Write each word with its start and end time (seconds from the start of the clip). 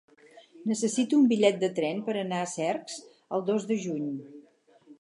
Necessito 0.71 1.19
un 1.23 1.27
bitllet 1.31 1.59
de 1.63 1.69
tren 1.79 2.01
per 2.07 2.15
anar 2.21 2.41
a 2.45 2.49
Cercs 2.55 2.99
el 3.37 3.47
dos 3.51 3.69
de 3.73 3.79
juny. 3.85 4.09